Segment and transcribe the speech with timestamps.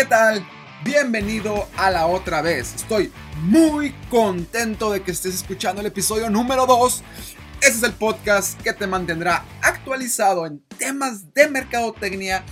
[0.00, 0.46] ¿qué tal?
[0.82, 2.74] Bienvenido a la otra vez.
[2.74, 7.02] Estoy muy contento de que estés escuchando el episodio número 2.
[7.60, 12.42] Este es el podcast que te mantendrá actualizado en temas de mercadotecnia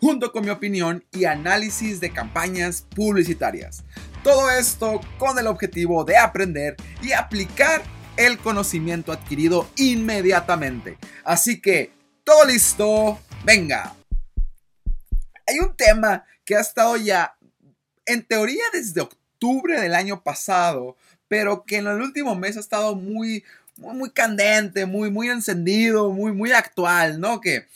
[0.00, 3.84] junto con mi opinión y análisis de campañas publicitarias.
[4.24, 7.84] Todo esto con el objetivo de aprender y aplicar
[8.16, 10.98] el conocimiento adquirido inmediatamente.
[11.22, 11.92] Así que,
[12.24, 13.94] todo listo, venga.
[15.46, 17.36] Hay un tema que ha estado ya,
[18.06, 20.96] en teoría, desde octubre del año pasado,
[21.28, 23.44] pero que en el último mes ha estado muy,
[23.76, 27.40] muy, muy candente, muy, muy encendido, muy, muy actual, ¿no?
[27.40, 27.66] Que,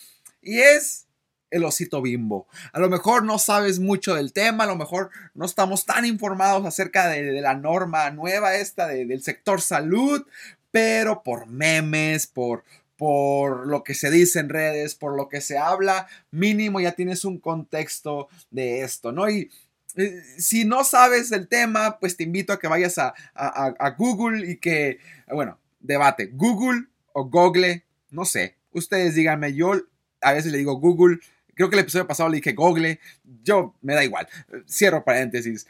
[0.42, 1.06] y es
[1.50, 2.48] el osito bimbo.
[2.73, 6.66] A lo mejor no sabes mucho del tema, a lo mejor no estamos tan informados
[6.66, 10.26] acerca de, la norma nueva esta del sector salud,
[10.73, 12.65] pero por memes, por,
[12.96, 17.24] por lo que se dice en redes, por lo que se habla, mínimo ya tienes
[17.24, 19.28] un contexto de esto, ¿no?
[19.28, 19.51] Y
[19.96, 24.51] eh, si no sabes el tema, pues te invito a que vayas a, a Google
[24.51, 29.74] y que, bueno, debate, Google o Google, no sé, ustedes díganme, yo
[30.20, 31.18] a veces le digo Google,
[31.54, 32.98] creo que el episodio pasado le dije Google,
[33.42, 34.29] yo me da igual,
[34.68, 35.66] cierro paréntesis,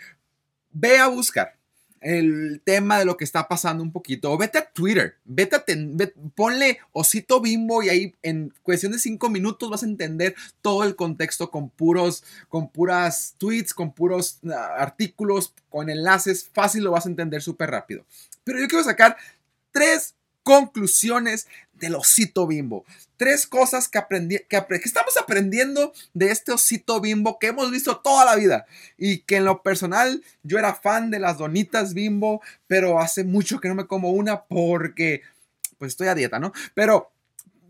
[0.70, 1.56] ve a buscar
[2.04, 4.30] el tema de lo que está pasando un poquito.
[4.30, 5.64] O vete a Twitter, vete a
[6.34, 10.96] ponle osito bimbo y ahí en cuestión de cinco minutos vas a entender todo el
[10.96, 16.46] contexto con puros, con puras tweets, con puros ah, artículos, con enlaces.
[16.52, 18.04] Fácil lo vas a entender súper rápido.
[18.44, 19.16] Pero yo quiero sacar
[19.72, 22.84] tres conclusiones del osito bimbo.
[23.16, 28.24] Tres cosas que, aprendí, que, estamos aprendiendo de este osito bimbo que hemos visto toda
[28.24, 28.66] la vida.
[28.98, 33.60] Y que en lo personal yo era fan de las donitas bimbo, pero hace mucho
[33.60, 35.22] que no me como una porque
[35.78, 36.52] pues estoy a dieta, ¿no?
[36.74, 37.10] Pero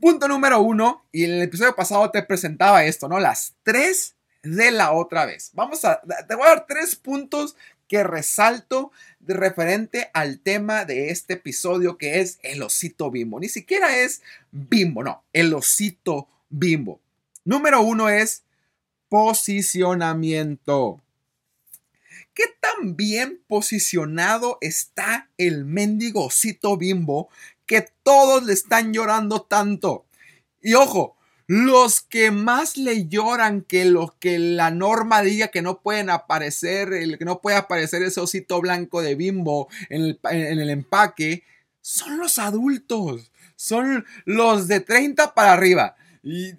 [0.00, 3.18] punto número uno, y en el episodio pasado te presentaba esto, ¿no?
[3.18, 5.50] Las tres de la otra vez.
[5.54, 7.56] Vamos a, te voy a dar tres puntos
[7.94, 13.38] que resalto referente al tema de este episodio que es el osito bimbo.
[13.38, 14.20] Ni siquiera es
[14.50, 16.98] bimbo, no, el osito bimbo.
[17.44, 18.42] Número uno es
[19.08, 21.00] posicionamiento.
[22.34, 27.28] ¿Qué tan bien posicionado está el mendigo osito bimbo
[27.64, 30.04] que todos le están llorando tanto?
[30.60, 31.13] Y ojo,
[31.46, 36.92] los que más le lloran que lo que la norma diga que no pueden aparecer,
[36.92, 41.44] el que no puede aparecer ese osito blanco de bimbo en el, empaque,
[41.82, 45.96] son los adultos, son los de 30 para arriba.
[46.22, 46.52] Y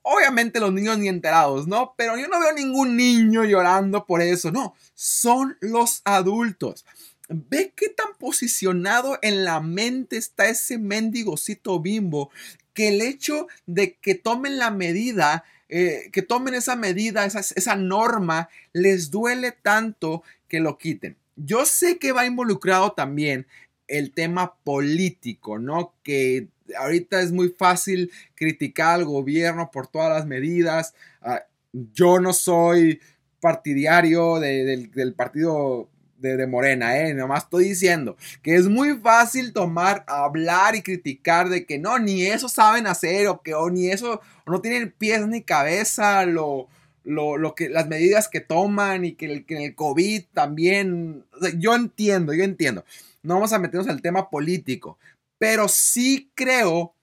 [0.00, 1.94] obviamente los niños ni enterados, ¿no?
[1.96, 6.86] Pero yo no veo ningún niño llorando por eso, no, son los adultos.
[7.28, 12.30] Ve qué tan posicionado en la mente está ese mendigocito bimbo
[12.74, 17.76] que el hecho de que tomen la medida, eh, que tomen esa medida, esa, esa
[17.76, 21.16] norma, les duele tanto que lo quiten.
[21.36, 23.46] Yo sé que va involucrado también
[23.88, 25.94] el tema político, ¿no?
[26.02, 26.48] Que
[26.78, 30.94] ahorita es muy fácil criticar al gobierno por todas las medidas.
[31.22, 33.00] Ah, yo no soy
[33.40, 35.88] partidario del partido
[36.18, 37.14] de, Morena, ¿eh?
[37.14, 42.24] Nomás estoy diciendo que es muy fácil tomar, hablar y criticar de que no, ni
[42.24, 46.68] eso saben hacer o que o ni eso, no tienen pies ni cabeza, lo,
[47.04, 51.24] lo, que, las medidas que toman y que, el, que el COVID también,
[51.58, 52.84] yo entiendo, yo entiendo.
[53.22, 54.98] No vamos a meternos al tema político,
[55.38, 56.94] pero sí creo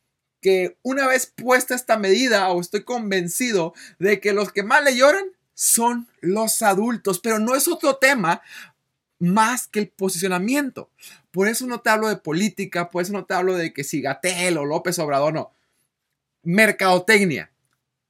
[0.42, 4.96] que una vez puesta esta medida, o estoy convencido de que los que más le
[4.96, 8.42] lloran son los adultos, pero no es otro tema
[9.22, 10.90] más que el posicionamiento.
[11.30, 14.02] Por eso no te hablo de política, por eso no te hablo de que si
[14.02, 15.54] Gatel o López Obrador, no.
[16.44, 17.52] Mercadotecnia,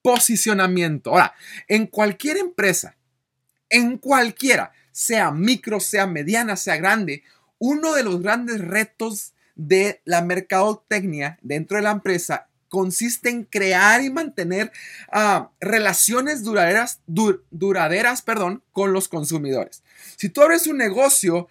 [0.02, 1.12] posicionamiento.
[1.12, 1.36] Ahora,
[1.68, 2.96] en cualquier empresa,
[3.70, 7.24] en cualquiera, sea micro, sea mediana, sea grande,
[7.60, 14.02] uno de los grandes retos de la mercadotecnia dentro de la empresa consiste en crear
[14.02, 14.72] y mantener
[15.12, 19.84] ah, relaciones duraderas, duraderas perdón, con los consumidores.
[20.16, 21.50] Si tú abres un negocio,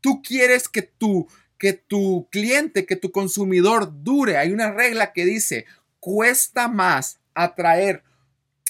[0.00, 1.26] tú quieres que tu,
[1.58, 4.36] que tu cliente, que tu consumidor dure.
[4.36, 5.66] Hay una regla que dice,
[5.98, 8.04] cuesta más atraer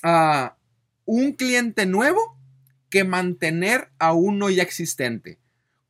[0.03, 0.57] a
[1.05, 2.35] un cliente nuevo
[2.89, 5.39] que mantener a uno ya existente.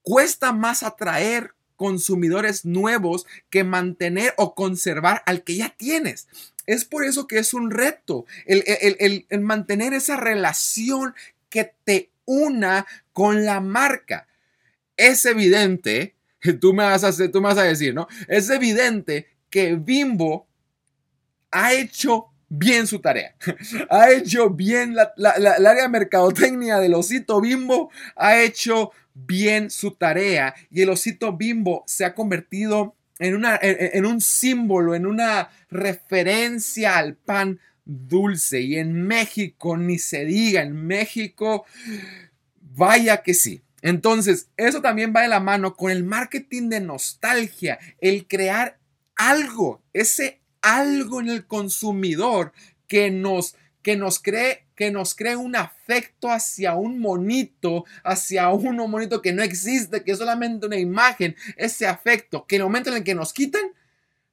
[0.02, 6.28] Cuesta más atraer consumidores nuevos que mantener o conservar al que ya tienes.
[6.66, 11.14] Es por eso que es un reto el, mantener esa relación
[11.48, 14.28] que te una con la marca.
[14.98, 16.16] Es evidente,
[16.60, 18.08] tú me vas a, tú me vas a decir, ¿no?
[18.28, 20.46] Es evidente que Bimbo
[21.50, 23.34] ha hecho bien su tarea.
[23.88, 27.90] Ha hecho bien la, el área de mercadotecnia del osito bimbo.
[28.16, 30.54] Ha hecho bien su tarea.
[30.70, 36.98] Y el osito bimbo se ha convertido en, una, en un símbolo, en una referencia
[36.98, 38.60] al pan dulce.
[38.60, 41.64] Y en México, ni se diga, en México,
[42.60, 43.62] vaya que sí.
[43.82, 48.78] Entonces, eso también va de la mano con el marketing de nostalgia, el crear
[49.16, 52.52] algo, ese algo en el consumidor
[52.88, 58.76] que nos, que nos cree que nos cree un afecto hacia un monito, hacia un
[58.90, 62.88] monito que no existe, que es solamente una imagen, ese afecto, que en el momento
[62.88, 63.74] en el que nos quitan,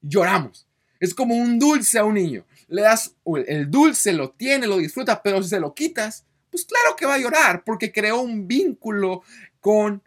[0.01, 0.65] lloramos.
[1.01, 2.45] Es como un dulce a un niño.
[2.69, 3.13] Le das
[3.45, 7.15] el dulce, lo tiene, lo disfruta, pero si se lo quitas, pues claro que va
[7.15, 9.23] a llorar porque creó un vínculo
[9.59, 10.01] con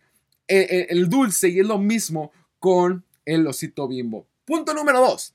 [0.47, 4.27] el, eh, eh, el dulce y es lo mismo con el osito bimbo.
[4.47, 5.35] Punto número dos.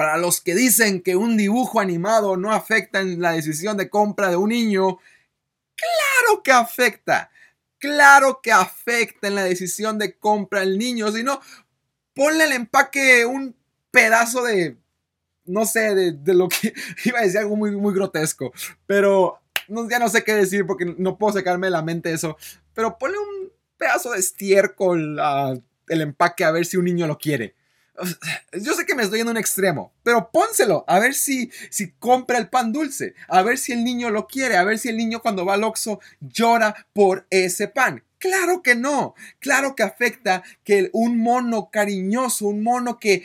[0.00, 4.30] Para los que dicen que un dibujo animado no afecta en la decisión de compra
[4.30, 4.96] de un niño,
[5.76, 7.30] claro que afecta.
[7.78, 11.12] Claro que afecta en la decisión de compra del niño.
[11.12, 11.42] Si no,
[12.14, 13.54] ponle el empaque un
[13.90, 14.78] pedazo de,
[15.44, 16.72] no sé, de, lo que
[17.04, 18.54] iba a decir algo muy, muy grotesco.
[18.86, 19.38] Pero
[19.68, 22.38] ya no sé qué decir porque no puedo sacarme de la mente eso.
[22.72, 27.59] Pero ponle un pedazo de estiércol al empaque a ver si un niño lo quiere.
[28.52, 32.38] Yo sé que me estoy a un extremo, pero pónselo a ver si, si compra
[32.38, 35.20] el pan dulce, a ver si el niño lo quiere, a ver si el niño
[35.20, 38.04] cuando va al Oxxo llora por ese pan.
[38.18, 43.24] Claro que no, claro que afecta que un mono cariñoso, un mono que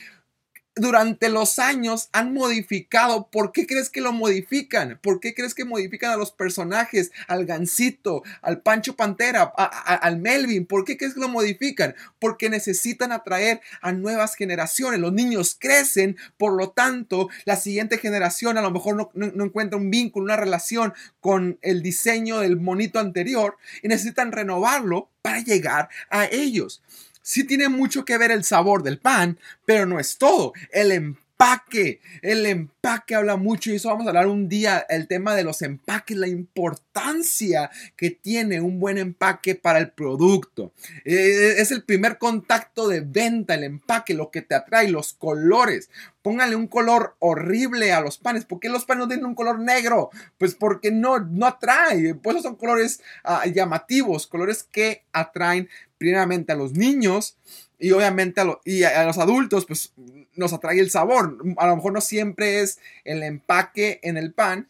[0.75, 3.27] durante los años han modificado.
[3.27, 5.00] ¿Por qué crees que lo modifican?
[5.01, 7.12] ¿Por qué crees que modifican a los personajes?
[7.27, 10.66] Al Gancito, al Pancho Pantera, al Melvin.
[10.66, 11.95] ¿Por qué crees que lo modifican?
[12.19, 15.00] Porque necesitan atraer a nuevas generaciones.
[15.00, 19.77] Los niños crecen, por lo tanto, la siguiente generación a lo mejor no, no encuentra
[19.77, 25.89] un vínculo, una relación con el diseño del monito anterior y necesitan renovarlo para llegar
[26.10, 26.81] a ellos
[27.25, 30.54] sí tiene mucho que ver el sabor del pan, pero no es todo.
[30.72, 35.33] El empaque, el empaque habla mucho y eso vamos a hablar un día, el tema
[35.33, 40.72] de los empaques, la importancia que tiene un buen empaque para el producto.
[41.04, 45.89] Eh, es el primer contacto de venta, el empaque, lo que te atrae, los colores.
[46.22, 48.45] Póngale un color horrible a los panes.
[48.45, 50.12] ¿Por qué los panes no tienen un color negro?
[50.38, 52.13] Pues porque no, no atrae.
[52.13, 57.38] Pues son colores ah, llamativos, colores que atraen primeramente a los niños
[57.77, 59.92] y obviamente a, y a, los adultos, pues
[60.36, 61.38] nos atrae el sabor.
[61.57, 64.68] A lo mejor no siempre es el empaque en el pan.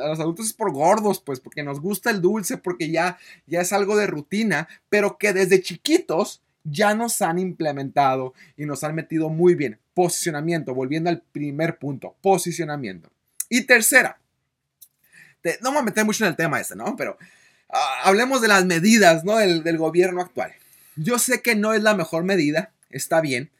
[0.00, 3.60] A los adultos es por gordos, pues, porque nos gusta el dulce, porque ya, ya
[3.60, 8.94] es algo de rutina, pero que desde chiquitos ya nos han implementado y nos han
[8.94, 9.78] metido muy bien.
[9.94, 13.10] Posicionamiento, volviendo al primer punto, posicionamiento.
[13.48, 14.18] Y tercera,
[15.62, 16.96] no me voy a meter mucho en el tema este, ¿no?
[16.96, 17.16] Pero
[17.70, 19.36] ah, hablemos de las medidas, ¿no?
[19.36, 20.52] del gobierno actual.
[21.00, 23.52] Yo sé que no es la mejor medida, está bien,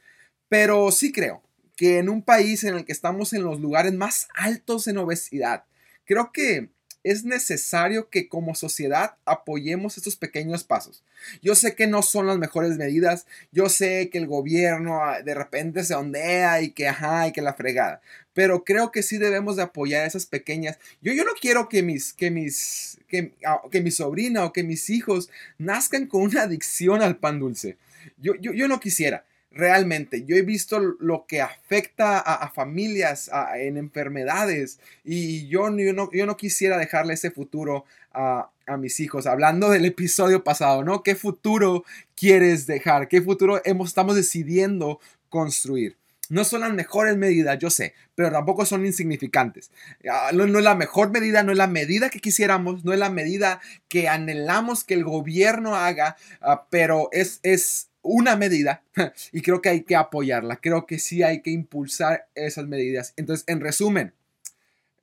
[0.49, 1.43] pero sí creo
[1.77, 5.65] que en un país en el que estamos en los lugares más altos en obesidad,
[6.05, 6.71] creo que
[7.05, 11.03] es necesario que como sociedad apoyemos estos pequeños pasos.
[11.43, 15.35] Yo sé que no son las mejores medidas, yo sé que el gobierno ah, de
[15.35, 18.01] repente se ondea y que ajá y que la fregada,
[18.35, 20.79] pero creo que sí debemos de apoyar esas pequeñas.
[21.01, 24.63] Yo, yo no quiero que mis, que mis, que, ah, que mi sobrina o que
[24.63, 27.77] mis hijos nazcan con una adicción al pan dulce.
[28.17, 30.25] Yo, yo, yo no quisiera realmente.
[30.25, 36.27] Yo he visto lo que afecta a, familias en enfermedades y yo, yo, no, yo
[36.27, 39.27] no quisiera dejarle ese futuro a, a, mis hijos.
[39.27, 41.03] Hablando del episodio pasado, ¿no?
[41.03, 43.09] ¿Qué futuro quieres dejar?
[43.09, 45.97] ¿Qué futuro estamos decidiendo construir?
[46.29, 49.71] No son las mejores medidas, yo sé, pero tampoco son insignificantes.
[50.11, 52.99] Ah, no, no, es la mejor medida, no es la medida que quisiéramos, no es
[52.99, 58.83] la medida que anhelamos que el gobierno haga, ah, pero es, es, una medida
[59.33, 63.13] y creo que hay que apoyarla, creo que sí hay que impulsar esas medidas.
[63.17, 64.15] Entonces, en resumen,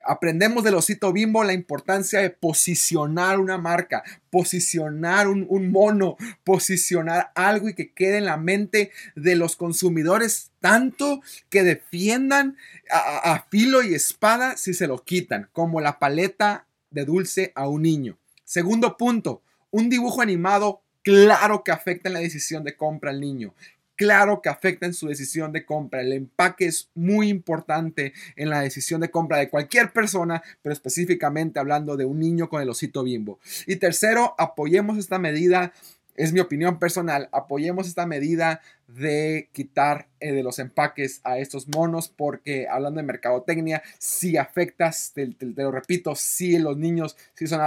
[0.06, 7.70] aprendemos del osito bimbo la importancia de posicionar una marca, posicionar un, mono, posicionar algo
[7.70, 12.58] y que quede en la mente de los consumidores tanto que defiendan
[12.92, 17.68] a, a filo y espada si se lo quitan, como la paleta de dulce a
[17.68, 18.18] un niño.
[18.44, 23.54] Segundo punto, un dibujo animado Claro que afecta en la decisión de compra al niño.
[23.96, 26.02] Claro que afecta en su decisión de compra.
[26.02, 31.60] El empaque es muy importante en la decisión de compra de cualquier persona, pero específicamente
[31.60, 33.40] hablando de un niño con el osito bimbo.
[33.68, 35.74] Y tercero, apoyemos esta medida
[36.16, 41.68] es mi opinión personal, apoyemos esta medida de quitar eh, de los empaques a estos
[41.68, 47.62] monos porque hablando de mercadotecnia, si afectas, te, lo repito, si los niños, si, son,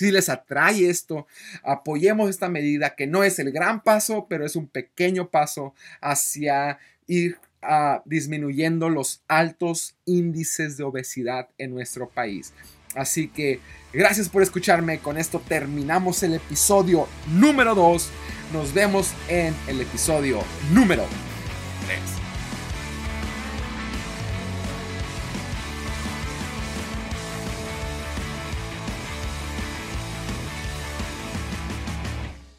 [0.00, 1.26] les atrae esto,
[1.62, 6.78] apoyemos esta medida que no es el gran paso, pero es un pequeño paso hacia
[7.06, 12.52] ir a, disminuyendo los altos índices de obesidad en nuestro país.
[12.94, 13.60] Así que
[13.92, 14.98] gracias por escucharme.
[14.98, 18.10] Con esto terminamos el episodio número 2.
[18.52, 20.42] Nos vemos en el episodio
[20.72, 21.04] número
[21.86, 22.27] 3.